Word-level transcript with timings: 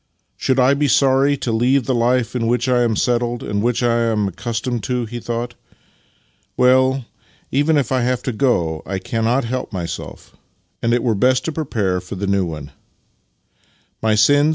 "Should 0.35 0.59
I 0.59 0.73
be 0.73 0.87
sorry 0.87 1.37
to 1.37 1.51
leave 1.51 1.85
the 1.85 1.93
life 1.93 2.35
in 2.35 2.47
which 2.47 2.67
I 2.67 2.81
am 2.81 2.95
settled 2.95 3.43
and 3.43 3.61
which 3.61 3.83
I 3.83 3.97
am 3.99 4.29
accustomed 4.29 4.81
to?" 4.85 5.05
he 5.05 5.19
thought." 5.19 5.53
Well, 6.57 7.05
even 7.51 7.77
if 7.77 7.91
I 7.91 8.01
have 8.01 8.23
to 8.23 8.31
go, 8.31 8.81
I 8.83 8.97
cannot 8.97 9.45
help 9.45 9.71
myself, 9.71 10.35
and 10.81 10.91
it 10.91 11.03
were 11.03 11.13
best 11.13 11.45
to 11.45 11.51
prepare 11.51 12.01
for 12.01 12.15
the 12.15 12.25
new 12.25 12.47
one."" 12.47 12.71
My 14.01 14.15
sins? 14.15 14.49